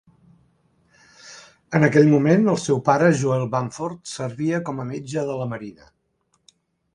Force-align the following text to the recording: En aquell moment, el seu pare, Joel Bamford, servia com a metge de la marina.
En 1.79 1.83
aquell 1.87 2.09
moment, 2.13 2.47
el 2.53 2.57
seu 2.63 2.79
pare, 2.87 3.11
Joel 3.19 3.45
Bamford, 3.57 4.01
servia 4.13 4.63
com 4.71 4.83
a 4.85 4.87
metge 4.95 5.27
de 5.29 5.37
la 5.43 5.47
marina. 5.55 5.93